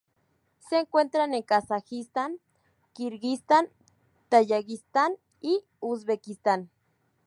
[0.67, 2.39] Se encuentran en Kazajistán,
[2.93, 3.67] Kirguistán,
[4.29, 6.71] Tayikistán y Uzbekistán.